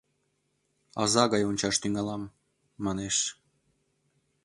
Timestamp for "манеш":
2.85-3.17